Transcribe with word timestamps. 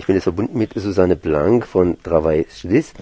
Ich 0.00 0.06
bin 0.06 0.16
jetzt 0.16 0.24
verbunden 0.24 0.56
mit 0.56 0.72
Susanne 0.76 1.14
Blank 1.14 1.66
von 1.66 2.02
Travail 2.02 2.46
Suisse. 2.48 2.94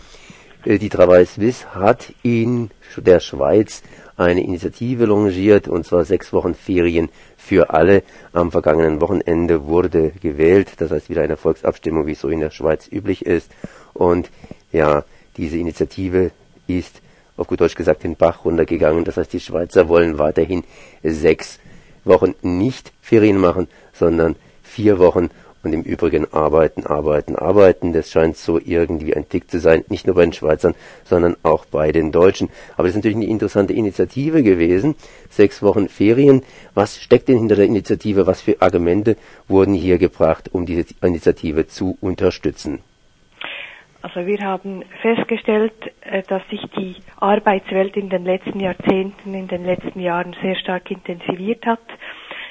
Äh, 0.64 0.78
die 0.78 0.88
Travail 0.88 1.26
Suisse 1.26 1.72
hat 1.72 2.12
in 2.24 2.70
der 2.96 3.20
Schweiz 3.20 3.84
eine 4.16 4.42
Initiative 4.42 5.04
longiert, 5.04 5.68
und 5.68 5.86
zwar 5.86 6.04
sechs 6.04 6.32
Wochen 6.32 6.56
Ferien 6.56 7.08
für 7.36 7.70
alle. 7.70 8.02
Am 8.32 8.50
vergangenen 8.50 9.00
Wochenende 9.00 9.66
wurde 9.66 10.10
gewählt, 10.20 10.72
das 10.78 10.90
heißt 10.90 11.08
wieder 11.08 11.22
eine 11.22 11.36
Volksabstimmung, 11.36 12.08
wie 12.08 12.12
es 12.12 12.20
so 12.20 12.30
in 12.30 12.40
der 12.40 12.50
Schweiz 12.50 12.88
üblich 12.90 13.24
ist. 13.24 13.52
Und 13.94 14.28
ja, 14.72 15.04
diese 15.36 15.56
Initiative 15.56 16.32
ist 16.66 17.00
auf 17.36 17.46
gut 17.46 17.60
Deutsch 17.60 17.76
gesagt 17.76 18.02
den 18.02 18.16
Bach 18.16 18.44
runtergegangen. 18.44 19.04
Das 19.04 19.18
heißt, 19.18 19.32
die 19.32 19.38
Schweizer 19.38 19.88
wollen 19.88 20.18
weiterhin 20.18 20.64
sechs 21.04 21.60
Wochen 22.04 22.34
nicht 22.42 22.92
Ferien 23.00 23.38
machen, 23.38 23.68
sondern 23.92 24.34
vier 24.64 24.98
Wochen 24.98 25.30
und 25.62 25.72
im 25.72 25.82
Übrigen 25.82 26.32
arbeiten, 26.32 26.86
arbeiten, 26.86 27.36
arbeiten. 27.36 27.92
Das 27.92 28.10
scheint 28.10 28.36
so 28.36 28.58
irgendwie 28.58 29.14
ein 29.14 29.28
Tick 29.28 29.50
zu 29.50 29.58
sein, 29.58 29.84
nicht 29.88 30.06
nur 30.06 30.16
bei 30.16 30.22
den 30.22 30.32
Schweizern, 30.32 30.74
sondern 31.04 31.36
auch 31.42 31.64
bei 31.66 31.92
den 31.92 32.12
Deutschen. 32.12 32.48
Aber 32.74 32.84
das 32.84 32.90
ist 32.90 32.96
natürlich 32.96 33.16
eine 33.16 33.26
interessante 33.26 33.72
Initiative 33.72 34.42
gewesen. 34.42 34.94
Sechs 35.30 35.62
Wochen 35.62 35.88
Ferien. 35.88 36.42
Was 36.74 37.00
steckt 37.00 37.28
denn 37.28 37.38
hinter 37.38 37.56
der 37.56 37.66
Initiative? 37.66 38.26
Was 38.26 38.42
für 38.42 38.60
Argumente 38.60 39.16
wurden 39.48 39.74
hier 39.74 39.98
gebracht, 39.98 40.50
um 40.52 40.66
diese 40.66 40.94
Initiative 41.02 41.66
zu 41.66 41.98
unterstützen? 42.00 42.80
Also 44.00 44.26
wir 44.26 44.38
haben 44.38 44.84
festgestellt, 45.02 45.74
äh, 46.02 46.22
dass 46.22 46.42
sich 46.50 46.62
die 46.76 46.96
Arbeitswelt 47.16 47.96
in 47.96 48.08
den 48.08 48.24
letzten 48.24 48.60
Jahrzehnten, 48.60 49.34
in 49.34 49.48
den 49.48 49.64
letzten 49.64 49.98
Jahren 50.00 50.36
sehr 50.40 50.54
stark 50.54 50.90
intensiviert 50.90 51.66
hat. 51.66 51.80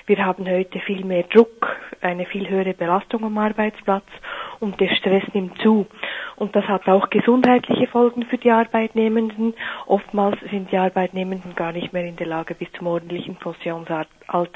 Wir 0.08 0.26
haben 0.26 0.48
heute 0.48 0.80
viel 0.82 1.06
mehr 1.06 1.24
Druck, 1.24 1.77
eine 2.02 2.26
viel 2.26 2.50
höhere 2.50 2.74
Belastung 2.74 3.24
am 3.24 3.38
Arbeitsplatz 3.38 4.06
und 4.60 4.80
der 4.80 4.90
Stress 4.96 5.24
nimmt 5.34 5.58
zu. 5.62 5.86
Und 6.36 6.56
das 6.56 6.66
hat 6.68 6.88
auch 6.88 7.10
gesundheitliche 7.10 7.88
Folgen 7.88 8.24
für 8.24 8.38
die 8.38 8.52
Arbeitnehmenden. 8.52 9.54
Oftmals 9.88 10.38
sind 10.52 10.72
die 10.72 10.78
Arbeitnehmenden 10.78 11.56
gar 11.56 11.72
nicht 11.72 11.94
mehr 11.94 12.06
in 12.06 12.16
der 12.16 12.28
Lage, 12.28 12.54
bis 12.56 12.72
zum 12.74 12.88
ordentlichen 12.88 13.36
Pensionsalter 13.38 14.08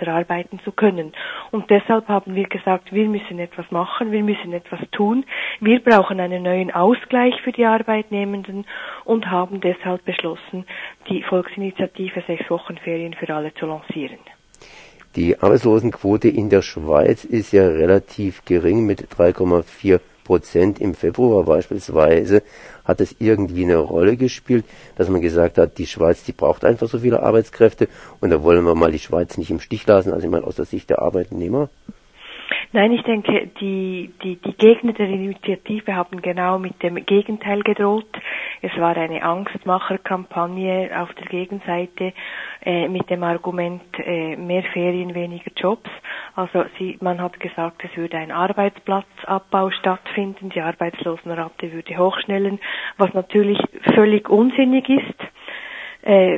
arbeiten 0.07 0.59
zu 0.63 0.71
können. 0.71 1.13
Und 1.51 1.69
deshalb 1.69 2.07
haben 2.07 2.35
wir 2.35 2.47
gesagt, 2.47 2.93
wir 2.93 3.07
müssen 3.07 3.39
etwas 3.39 3.69
machen, 3.71 4.11
wir 4.11 4.23
müssen 4.23 4.53
etwas 4.53 4.79
tun. 4.91 5.25
Wir 5.59 5.79
brauchen 5.83 6.19
einen 6.19 6.43
neuen 6.43 6.71
Ausgleich 6.71 7.39
für 7.41 7.51
die 7.51 7.65
Arbeitnehmenden 7.65 8.65
und 9.05 9.29
haben 9.29 9.61
deshalb 9.61 10.05
beschlossen, 10.05 10.65
die 11.09 11.23
Volksinitiative 11.23 12.21
sechs 12.27 12.49
Wochen 12.49 12.77
Ferien 12.77 13.13
für 13.13 13.33
alle 13.33 13.53
zu 13.55 13.65
lancieren. 13.65 14.19
Die 15.17 15.37
Arbeitslosenquote 15.37 16.29
in 16.29 16.49
der 16.49 16.61
Schweiz 16.61 17.25
ist 17.25 17.51
ja 17.51 17.67
relativ 17.67 18.45
gering 18.45 18.85
mit 18.85 19.09
3,4 19.13 19.99
Prozent 20.23 20.79
im 20.79 20.93
Februar 20.93 21.43
beispielsweise. 21.43 22.43
Hat 22.85 23.01
es 23.01 23.15
irgendwie 23.19 23.65
eine 23.65 23.75
Rolle 23.75 24.15
gespielt, 24.15 24.63
dass 24.95 25.09
man 25.09 25.19
gesagt 25.19 25.57
hat, 25.57 25.77
die 25.77 25.85
Schweiz, 25.85 26.23
die 26.23 26.31
braucht 26.31 26.63
einfach 26.63 26.87
so 26.87 26.99
viele 26.99 27.21
Arbeitskräfte 27.23 27.89
und 28.21 28.29
da 28.29 28.41
wollen 28.41 28.63
wir 28.63 28.73
mal 28.73 28.93
die 28.93 28.99
Schweiz 28.99 29.37
nicht 29.37 29.51
im 29.51 29.59
Stich 29.59 29.85
lassen, 29.85 30.13
also 30.13 30.25
ich 30.25 30.31
meine 30.31 30.47
aus 30.47 30.55
der 30.55 30.63
Sicht 30.65 30.89
der 30.89 31.01
Arbeitnehmer? 31.01 31.69
Nein, 32.73 32.93
ich 32.93 33.03
denke, 33.03 33.47
die, 33.59 34.13
die, 34.23 34.37
die 34.37 34.53
Gegner 34.53 34.93
der 34.93 35.09
Initiative 35.09 35.93
haben 35.93 36.21
genau 36.21 36.57
mit 36.57 36.81
dem 36.81 37.05
Gegenteil 37.05 37.63
gedroht. 37.63 38.07
Es 38.61 38.71
war 38.77 38.95
eine 38.95 39.23
Angstmacherkampagne 39.23 40.89
auf 40.97 41.13
der 41.15 41.25
Gegenseite 41.25 42.13
äh, 42.63 42.87
mit 42.87 43.09
dem 43.09 43.23
Argument 43.23 43.81
äh, 43.99 44.37
mehr 44.37 44.63
Ferien, 44.63 45.13
weniger 45.13 45.51
Jobs. 45.53 45.89
Also 46.35 46.63
sie, 46.79 46.97
man 47.01 47.21
hat 47.21 47.41
gesagt, 47.41 47.83
es 47.83 47.97
würde 47.97 48.15
ein 48.17 48.31
Arbeitsplatzabbau 48.31 49.71
stattfinden, 49.71 50.49
die 50.49 50.61
Arbeitslosenrate 50.61 51.73
würde 51.73 51.97
hochschnellen, 51.97 52.57
was 52.97 53.13
natürlich 53.13 53.59
völlig 53.93 54.29
unsinnig 54.29 54.87
ist 54.87 55.19
äh, 56.03 56.37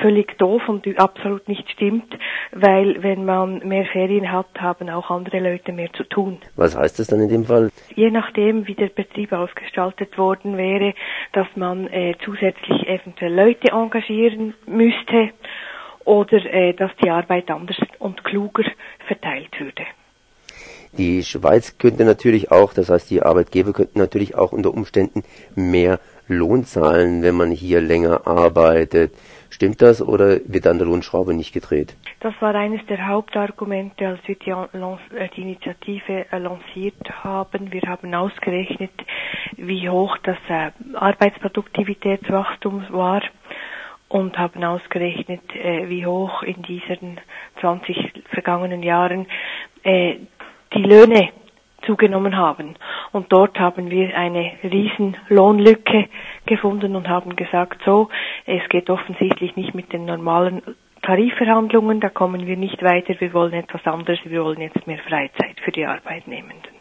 völlig 0.00 0.38
doof 0.38 0.68
und 0.68 0.86
absolut 0.98 1.48
nicht 1.48 1.68
stimmt, 1.70 2.16
weil 2.52 3.02
wenn 3.02 3.24
man 3.24 3.66
mehr 3.66 3.84
Ferien 3.86 4.30
hat, 4.30 4.46
haben 4.58 4.88
auch 4.90 5.10
andere 5.10 5.40
Leute 5.40 5.72
mehr 5.72 5.92
zu 5.92 6.04
tun. 6.04 6.38
Was 6.56 6.76
heißt 6.76 6.98
das 6.98 7.08
dann 7.08 7.20
in 7.20 7.28
dem 7.28 7.44
Fall? 7.44 7.70
Je 7.94 8.10
nachdem, 8.10 8.66
wie 8.66 8.74
der 8.74 8.88
Betrieb 8.88 9.32
ausgestaltet 9.32 10.16
worden 10.18 10.56
wäre, 10.56 10.94
dass 11.32 11.48
man 11.56 11.86
äh, 11.88 12.14
zusätzlich 12.24 12.86
eventuell 12.86 13.34
Leute 13.34 13.72
engagieren 13.72 14.54
müsste 14.66 15.30
oder 16.04 16.44
äh, 16.46 16.74
dass 16.74 16.90
die 17.02 17.10
Arbeit 17.10 17.50
anders 17.50 17.78
und 17.98 18.24
kluger 18.24 18.64
verteilt 19.06 19.58
würde. 19.58 19.84
Die 20.98 21.22
Schweiz 21.22 21.78
könnte 21.78 22.04
natürlich 22.04 22.50
auch, 22.50 22.74
das 22.74 22.90
heißt 22.90 23.10
die 23.10 23.22
Arbeitgeber 23.22 23.72
könnten 23.72 23.98
natürlich 23.98 24.34
auch 24.34 24.52
unter 24.52 24.74
Umständen 24.74 25.22
mehr 25.54 26.00
Lohn 26.28 26.64
zahlen, 26.64 27.22
wenn 27.22 27.34
man 27.34 27.50
hier 27.50 27.80
länger 27.80 28.26
arbeitet. 28.26 29.14
Stimmt 29.50 29.82
das 29.82 30.00
oder 30.00 30.38
wird 30.46 30.66
an 30.66 30.78
der 30.78 30.86
Lohnschraube 30.86 31.34
nicht 31.34 31.52
gedreht? 31.52 31.94
Das 32.20 32.32
war 32.40 32.54
eines 32.54 32.80
der 32.86 33.06
Hauptargumente, 33.06 34.06
als 34.06 34.20
wir 34.26 34.36
die, 34.36 34.50
äh, 34.50 35.28
die 35.36 35.42
Initiative 35.42 36.24
äh, 36.30 36.38
lanciert 36.38 37.24
haben. 37.24 37.70
Wir 37.72 37.82
haben 37.82 38.14
ausgerechnet, 38.14 38.92
wie 39.56 39.90
hoch 39.90 40.16
das 40.22 40.38
äh, 40.48 40.70
Arbeitsproduktivitätswachstum 40.94 42.86
war 42.90 43.22
und 44.08 44.38
haben 44.38 44.62
ausgerechnet, 44.62 45.40
wie 45.54 46.04
hoch 46.04 46.42
in 46.42 46.62
diesen 46.62 47.18
20 47.60 48.24
vergangenen 48.28 48.82
Jahren 48.82 49.26
die 49.82 50.82
Löhne 50.82 51.30
zugenommen 51.86 52.36
haben. 52.36 52.74
Und 53.12 53.30
dort 53.30 53.58
haben 53.58 53.90
wir 53.90 54.16
eine 54.16 54.52
riesen 54.62 55.16
Lohnlücke 55.28 56.08
gefunden 56.46 56.96
und 56.96 57.08
haben 57.08 57.36
gesagt, 57.36 57.82
so, 57.84 58.08
es 58.46 58.66
geht 58.70 58.88
offensichtlich 58.88 59.54
nicht 59.54 59.74
mit 59.74 59.92
den 59.92 60.06
normalen 60.06 60.62
Tarifverhandlungen, 61.02 62.00
da 62.00 62.08
kommen 62.08 62.46
wir 62.46 62.56
nicht 62.56 62.82
weiter, 62.82 63.14
wir 63.18 63.32
wollen 63.34 63.52
etwas 63.52 63.84
anderes, 63.84 64.20
wir 64.24 64.42
wollen 64.42 64.60
jetzt 64.60 64.86
mehr 64.86 65.00
Freizeit 65.06 65.60
für 65.62 65.72
die 65.72 65.84
Arbeitnehmenden. 65.84 66.72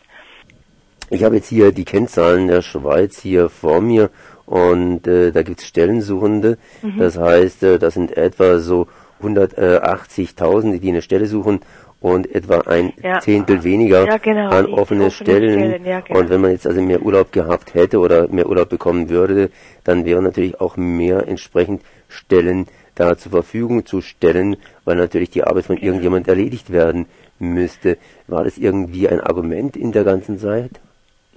Ich 1.10 1.24
habe 1.26 1.36
jetzt 1.36 1.50
hier 1.50 1.74
die 1.74 1.84
Kennzahlen 1.84 2.48
der 2.48 2.62
Schweiz 2.62 3.20
hier 3.20 3.50
vor 3.50 3.82
mir 3.82 4.10
und 4.46 5.08
äh, 5.08 5.32
da 5.32 5.42
gibt's 5.42 5.68
Stellensuchende. 5.68 6.58
Mhm. 6.82 7.00
Das 7.00 7.18
heißt, 7.18 7.64
äh, 7.64 7.80
das 7.80 7.96
sind 7.96 8.16
etwa 8.16 8.60
so 8.60 8.88
180.000, 9.22 10.80
die 10.80 10.90
eine 10.90 11.02
Stelle 11.02 11.26
suchen 11.26 11.60
und 12.02 12.34
etwa 12.36 12.62
ein 12.62 12.94
ja. 13.02 13.20
Zehntel 13.20 13.64
weniger 13.64 14.06
ja, 14.06 14.18
genau, 14.18 14.50
an 14.50 14.66
offene, 14.66 15.06
offene 15.06 15.12
Stellen. 15.12 15.60
Stellen 15.60 15.86
ja, 15.86 16.02
genau. 16.02 16.20
Und 16.20 16.30
wenn 16.30 16.42
man 16.42 16.52
jetzt 16.52 16.68
also 16.68 16.82
mehr 16.82 17.02
Urlaub 17.02 17.32
gehabt 17.32 17.76
hätte 17.76 18.00
oder 18.00 18.28
mehr 18.28 18.50
Urlaub 18.50 18.70
bekommen 18.70 19.10
würde, 19.10 19.52
dann 19.84 20.04
wären 20.04 20.24
natürlich 20.24 20.60
auch 20.60 20.76
mehr 20.78 21.28
entsprechend 21.28 21.84
Stellen 22.10 22.66
da 22.96 23.16
zur 23.16 23.32
Verfügung 23.32 23.86
zu 23.86 24.02
stellen, 24.02 24.58
weil 24.84 24.96
natürlich 24.98 25.30
die 25.30 25.44
Arbeit 25.44 25.66
von 25.66 25.78
irgendjemand 25.78 26.28
erledigt 26.28 26.72
werden 26.72 27.06
müsste. 27.40 27.98
War 28.28 28.44
das 28.44 28.58
irgendwie 28.58 29.08
ein 29.08 29.22
Argument 29.22 29.78
in 29.78 29.92
der 29.92 30.04
ganzen 30.04 30.38
Zeit? 30.40 30.72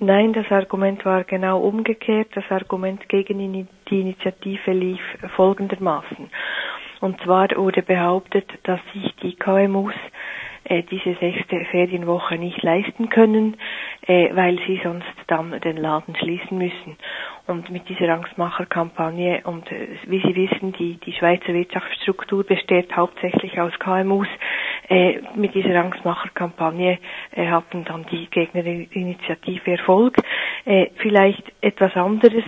Nein, 0.01 0.33
das 0.33 0.51
Argument 0.51 1.05
war 1.05 1.25
genau 1.25 1.61
umgekehrt. 1.61 2.29
Das 2.35 2.45
Argument 2.51 3.09
gegen 3.09 3.69
die 3.91 4.01
Initiative 4.01 4.73
lief 4.73 5.01
folgendermaßen. 5.37 6.31
Und 7.01 7.21
zwar 7.21 7.49
wurde 7.55 7.83
behauptet, 7.83 8.47
dass 8.65 8.81
sich 8.93 9.15
die 9.23 9.37
KMUs 9.37 9.95
äh, 10.65 10.83
diese 10.83 11.15
sechste 11.15 11.65
Ferienwoche 11.67 12.37
nicht 12.37 12.63
leisten 12.63 13.09
können, 13.09 13.57
äh, 14.07 14.35
weil 14.35 14.59
sie 14.67 14.81
sonst 14.83 15.07
dann 15.27 15.61
den 15.61 15.77
Laden 15.77 16.17
schließen 16.17 16.59
müssen. 16.59 16.97
Und 17.47 17.71
mit 17.71 17.89
dieser 17.89 18.09
Angstmacherkampagne 18.15 19.43
und 19.45 19.71
äh, 19.71 19.89
wie 20.07 20.21
Sie 20.21 20.35
wissen, 20.35 20.73
die, 20.73 20.99
die 20.99 21.13
Schweizer 21.13 21.53
Wirtschaftsstruktur 21.53 22.45
besteht 22.45 22.97
hauptsächlich 22.97 23.61
aus 23.61 23.73
KMUs. 23.79 24.29
Äh, 24.89 25.21
mit 25.35 25.55
dieser 25.55 25.79
Angstmacherkampagne 25.81 26.99
äh, 27.33 27.47
hatten 27.47 27.85
dann 27.85 28.07
die 28.11 28.27
Gegner 28.31 28.63
der 28.63 28.91
Initiative 28.93 29.73
Erfolg. 29.73 30.17
Äh, 30.65 30.87
vielleicht 30.97 31.45
etwas 31.61 31.95
anderes 31.97 32.45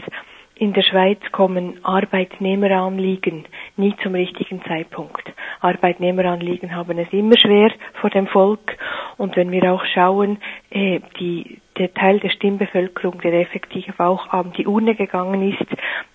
in 0.59 0.73
der 0.73 0.83
Schweiz 0.83 1.21
kommen 1.33 1.85
Arbeitnehmeranliegen 1.85 3.45
nie 3.77 3.95
zum 4.03 4.15
richtigen 4.15 4.63
Zeitpunkt. 4.65 5.23
Arbeitnehmeranliegen 5.67 6.75
haben 6.75 6.99
es 6.99 7.13
immer 7.13 7.39
schwer 7.39 7.71
vor 8.01 8.11
dem 8.11 8.27
Volk 8.27 8.77
und 9.17 9.37
wenn 9.37 9.51
wir 9.51 9.73
auch 9.73 9.85
schauen, 9.95 10.39
äh, 10.71 11.01
die, 11.19 11.61
der 11.79 11.93
Teil 11.95 12.21
der 12.21 12.31
Stimmbevölkerung, 12.31 13.21
der 13.21 13.33
effektiv 13.41 13.99
auch 13.99 14.29
an 14.31 14.53
die 14.57 14.67
Urne 14.67 14.95
gegangen 14.95 15.53
ist, 15.53 15.67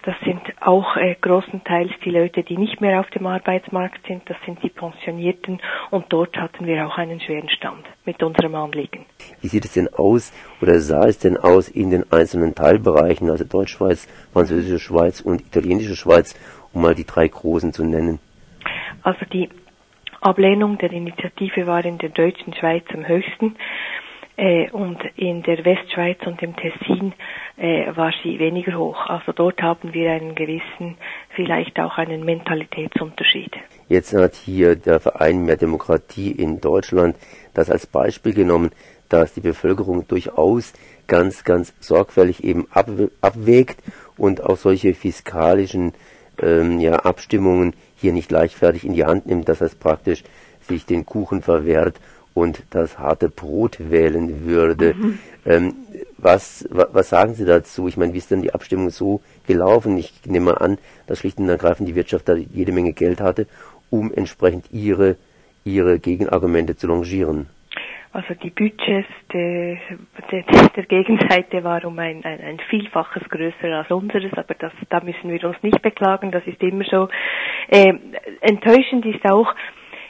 das 0.03 0.15
sind 0.23 0.41
auch 0.61 0.95
äh, 0.97 1.15
großenteils 1.19 1.91
die 2.05 2.11
Leute, 2.11 2.43
die 2.43 2.57
nicht 2.57 2.79
mehr 2.79 2.99
auf 2.99 3.09
dem 3.09 3.25
Arbeitsmarkt 3.25 4.05
sind, 4.07 4.23
das 4.29 4.37
sind 4.45 4.61
die 4.63 4.69
Pensionierten 4.69 5.59
und 5.89 6.05
dort 6.09 6.37
hatten 6.37 6.65
wir 6.65 6.87
auch 6.87 6.97
einen 6.97 7.19
schweren 7.19 7.49
Stand 7.49 7.85
mit 8.05 8.21
unserem 8.21 8.55
Anliegen. 8.55 9.05
Wie 9.41 9.47
sieht 9.47 9.65
es 9.65 9.73
denn 9.73 9.89
aus 9.93 10.31
oder 10.61 10.79
sah 10.79 11.05
es 11.07 11.19
denn 11.19 11.37
aus 11.37 11.69
in 11.69 11.89
den 11.89 12.11
einzelnen 12.11 12.55
Teilbereichen, 12.55 13.29
also 13.29 13.43
Deutschschweiz, 13.43 14.07
Französische 14.33 14.79
Schweiz 14.79 15.21
und 15.21 15.41
Italienische 15.41 15.95
Schweiz, 15.95 16.35
um 16.73 16.83
mal 16.83 16.95
die 16.95 17.05
drei 17.05 17.27
großen 17.27 17.73
zu 17.73 17.83
nennen? 17.83 18.19
Also 19.03 19.25
die 19.31 19.49
Ablehnung 20.21 20.77
der 20.77 20.91
Initiative 20.91 21.65
war 21.67 21.83
in 21.85 21.97
der 21.97 22.09
deutschen 22.09 22.53
Schweiz 22.53 22.83
am 22.93 23.07
höchsten. 23.07 23.55
äh, 24.41 24.69
und 24.71 24.97
in 25.15 25.43
der 25.43 25.63
Westschweiz 25.63 26.17
und 26.25 26.41
im 26.41 26.55
Tessin 26.55 27.13
äh, 27.57 27.95
war 27.95 28.11
sie 28.23 28.39
weniger 28.39 28.77
hoch. 28.77 29.05
Also 29.05 29.33
dort 29.33 29.61
haben 29.61 29.93
wir 29.93 30.11
einen 30.11 30.35
gewissen, 30.35 30.97
vielleicht 31.35 31.79
auch 31.79 31.97
einen 31.97 32.25
Mentalitätsunterschied. 32.25 33.53
Jetzt 33.87 34.13
hat 34.13 34.33
hier 34.33 34.75
der 34.75 34.99
Verein 34.99 35.45
Mehr 35.45 35.57
Demokratie 35.57 36.31
in 36.31 36.59
Deutschland 36.59 37.15
das 37.53 37.69
als 37.69 37.85
Beispiel 37.85 38.33
genommen, 38.33 38.71
dass 39.09 39.33
die 39.33 39.41
Bevölkerung 39.41 40.07
durchaus 40.07 40.73
ganz, 41.07 41.43
ganz 41.43 41.73
sorgfältig 41.79 42.43
eben 42.43 42.67
abwägt 42.71 43.83
und 44.17 44.43
auch 44.43 44.55
solche 44.55 44.93
fiskalischen 44.93 45.93
ähm, 46.41 46.79
ja, 46.79 46.93
Abstimmungen 46.93 47.75
hier 48.01 48.13
nicht 48.13 48.31
leichtfertig 48.31 48.83
in 48.83 48.93
die 48.93 49.05
Hand 49.05 49.25
nimmt, 49.27 49.47
dass 49.47 49.61
es 49.61 49.75
praktisch 49.75 50.23
sich 50.67 50.85
den 50.85 51.05
Kuchen 51.05 51.41
verwehrt 51.41 51.95
und 52.33 52.63
das 52.69 52.97
harte 52.97 53.29
Brot 53.29 53.77
wählen 53.79 54.45
würde. 54.45 54.93
Mhm. 54.93 55.19
Ähm, 55.45 55.73
was, 56.17 56.67
was 56.69 57.09
sagen 57.09 57.33
Sie 57.33 57.45
dazu? 57.45 57.87
Ich 57.87 57.97
meine, 57.97 58.13
wie 58.13 58.19
ist 58.19 58.31
denn 58.31 58.41
die 58.41 58.53
Abstimmung 58.53 58.89
so 58.89 59.21
gelaufen? 59.47 59.97
Ich 59.97 60.13
nehme 60.25 60.61
an, 60.61 60.77
dass 61.07 61.19
schlicht 61.19 61.39
und 61.39 61.49
ergreifend 61.49 61.89
die 61.89 61.95
Wirtschaft 61.95 62.29
da 62.29 62.35
jede 62.35 62.71
Menge 62.71 62.93
Geld 62.93 63.21
hatte, 63.21 63.47
um 63.89 64.13
entsprechend 64.13 64.65
ihre, 64.71 65.15
ihre 65.63 65.99
Gegenargumente 65.99 66.77
zu 66.77 66.87
longieren. 66.87 67.47
Also 68.13 68.33
die 68.33 68.49
Budgets 68.49 69.07
der, 69.31 69.77
der, 70.31 70.43
der 70.75 70.83
Gegenseite 70.83 71.63
war 71.63 71.85
um 71.85 71.97
ein, 71.97 72.25
ein, 72.25 72.41
ein 72.41 72.59
Vielfaches 72.69 73.23
größer 73.29 73.69
als 73.69 73.89
unseres, 73.89 74.33
aber 74.33 74.53
das, 74.55 74.73
da 74.89 74.99
müssen 75.01 75.29
wir 75.31 75.41
uns 75.47 75.55
nicht 75.63 75.81
beklagen, 75.81 76.29
das 76.31 76.45
ist 76.45 76.61
immer 76.61 76.83
so. 76.83 77.07
Äh, 77.69 77.93
enttäuschend 78.41 79.05
ist 79.05 79.23
auch, 79.31 79.53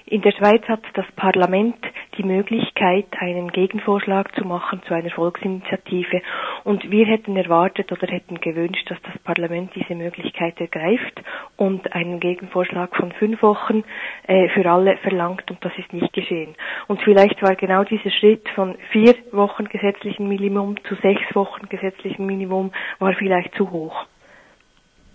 in 0.06 0.22
der 0.24 0.32
Schweiz 0.32 0.64
hat 0.68 0.82
das 0.96 1.06
Parlament 1.16 1.78
die 2.22 2.28
Möglichkeit, 2.28 3.06
einen 3.20 3.52
Gegenvorschlag 3.52 4.34
zu 4.36 4.46
machen 4.46 4.82
zu 4.88 4.94
einer 4.94 5.10
Volksinitiative. 5.10 6.22
Und 6.64 6.90
wir 6.92 7.06
hätten 7.06 7.36
erwartet 7.36 7.92
oder 7.92 8.08
hätten 8.08 8.40
gewünscht, 8.40 8.90
dass 8.90 9.02
das 9.04 9.18
Parlament 9.20 9.72
diese 9.76 9.96
Möglichkeit 9.96 10.60
ergreift 10.60 11.22
und 11.58 11.94
einen 11.94 12.20
Gegenvorschlag 12.20 12.96
von 12.96 13.12
fünf 13.14 13.42
Wochen 13.42 13.84
äh, 14.28 14.50
für 14.50 14.70
alle 14.70 14.98
verlangt. 14.98 15.50
Und 15.50 15.64
das 15.64 15.72
ist 15.78 15.92
nicht 15.94 16.14
geschehen. 16.14 16.56
Und 16.88 17.02
vielleicht 17.02 17.42
war 17.42 17.56
genau 17.56 17.84
dieser 17.84 18.12
Schritt 18.12 18.48
von 18.50 18.76
vier 18.92 19.16
Wochen 19.32 19.66
gesetzlichen 19.66 20.28
Minimum 20.28 20.76
zu 20.84 20.96
sechs 20.96 21.24
Wochen 21.34 21.68
gesetzlichen 21.70 22.26
Minimum 22.26 22.72
war 23.00 23.14
vielleicht 23.14 23.56
zu 23.56 23.72
hoch. 23.72 24.06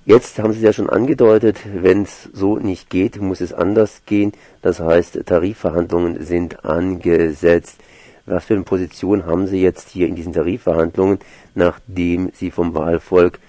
Jetzt 0.08 0.38
haben 0.38 0.52
Sie 0.52 0.58
es 0.58 0.64
ja 0.64 0.72
schon 0.72 0.88
angedeutet, 0.88 1.58
wenn 1.82 2.02
es 2.02 2.30
so 2.32 2.58
nicht 2.58 2.90
geht, 2.90 3.20
muss 3.20 3.40
es 3.40 3.52
anders 3.52 4.04
gehen. 4.06 4.30
Das 4.62 4.78
heißt, 4.78 5.26
Tarifverhandlungen 5.26 6.22
sind 6.22 6.64
angesetzt. 6.64 7.82
Was 8.24 8.44
für 8.44 8.54
eine 8.54 8.62
Position 8.62 9.26
haben 9.26 9.48
Sie 9.48 9.60
jetzt 9.60 9.90
hier 9.90 10.06
in 10.06 10.14
diesen 10.14 10.32
Tarifverhandlungen, 10.32 11.18
nachdem 11.56 12.30
Sie 12.34 12.52
vom 12.52 12.72
Wahlvolk 12.76 13.40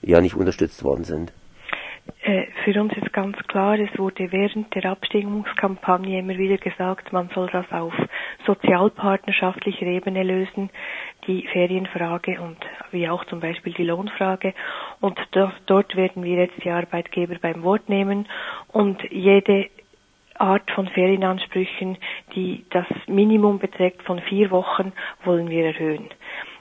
ja 0.00 0.22
nicht 0.22 0.34
unterstützt 0.34 0.82
worden 0.82 1.04
sind? 1.04 1.30
Äh, 2.22 2.46
für 2.64 2.80
uns 2.80 2.94
ist 2.96 3.12
ganz 3.12 3.36
klar, 3.48 3.78
es 3.78 3.98
wurde 3.98 4.32
während 4.32 4.74
der 4.74 4.86
Abstimmungskampagne 4.86 6.20
immer 6.20 6.38
wieder 6.38 6.56
gesagt, 6.56 7.12
man 7.12 7.28
soll 7.34 7.50
das 7.52 7.70
auf 7.70 7.92
sozialpartnerschaftlicher 8.46 9.86
Ebene 9.86 10.22
lösen, 10.22 10.70
die 11.28 11.46
Ferienfrage 11.52 12.40
und 12.40 12.56
wie 12.90 13.08
auch 13.08 13.24
zum 13.26 13.38
Beispiel 13.40 13.72
die 13.74 13.84
Lohnfrage. 13.84 14.54
Und 15.00 15.16
dort 15.66 15.94
werden 15.94 16.24
wir 16.24 16.36
jetzt 16.36 16.64
die 16.64 16.70
Arbeitgeber 16.70 17.36
beim 17.40 17.62
Wort 17.62 17.88
nehmen 17.88 18.26
und 18.72 19.00
jede 19.12 19.66
Art 20.38 20.70
von 20.70 20.88
Ferienansprüchen, 20.88 21.98
die 22.34 22.64
das 22.70 22.86
Minimum 23.06 23.58
beträgt 23.58 24.02
von 24.02 24.20
vier 24.20 24.50
Wochen, 24.50 24.92
wollen 25.24 25.50
wir 25.50 25.66
erhöhen. 25.66 26.08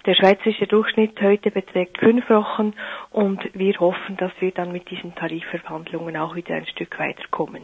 Der 0.05 0.15
schweizerische 0.15 0.67
Durchschnitt 0.67 1.21
heute 1.21 1.51
beträgt 1.51 1.97
fünf 1.99 2.29
Wochen 2.29 2.73
und 3.11 3.41
wir 3.53 3.77
hoffen, 3.79 4.17
dass 4.17 4.31
wir 4.39 4.51
dann 4.51 4.71
mit 4.71 4.89
diesen 4.89 5.13
Tarifverhandlungen 5.15 6.17
auch 6.17 6.35
wieder 6.35 6.55
ein 6.55 6.65
Stück 6.67 6.97
weiterkommen. 6.97 7.63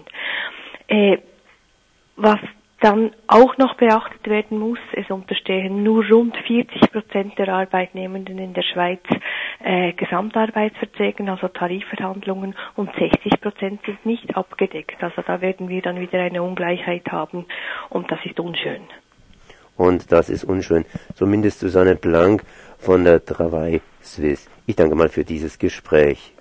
Äh, 0.88 1.18
was 2.16 2.40
dann 2.84 3.12
auch 3.28 3.58
noch 3.58 3.76
beachtet 3.76 4.28
werden 4.28 4.60
muss, 4.60 4.80
es 4.94 5.10
unterstehen 5.10 5.84
nur 5.84 6.06
rund 6.10 6.36
40 6.36 6.92
Prozent 6.92 7.38
der 7.40 7.48
Arbeitnehmenden 7.50 8.38
in 8.38 8.54
der 8.54 8.64
Schweiz 8.64 9.02
äh, 9.64 9.94
Gesamtarbeitsverträgen, 9.94 11.30
also 11.30 11.48
Tarifverhandlungen, 11.48 12.56
und 12.76 12.90
60 12.96 13.40
Prozent 13.40 13.82
sind 13.86 14.06
nicht 14.06 14.36
abgedeckt. 14.36 15.02
Also 15.02 15.22
da 15.26 15.40
werden 15.40 15.70
wir 15.70 15.82
dann 15.82 16.00
wieder 16.00 16.20
eine 16.20 16.44
Ungleichheit 16.44 17.10
haben 17.12 17.46
und 17.90 18.12
das 18.12 18.20
ist 18.26 18.40
unschön 18.40 18.82
und 19.78 20.12
das 20.12 20.30
ist 20.30 20.44
unschön. 20.44 20.86
Zumindest 21.16 21.60
Susanne 21.60 21.96
Blank 21.96 22.44
von 22.78 23.04
der 23.04 23.24
Travail 23.24 23.82
Suisse. 24.02 24.50
Ich 24.66 24.76
danke 24.76 24.96
mal 24.96 25.10
für 25.10 25.24
dieses 25.24 25.58
Gespräch. 25.58 26.34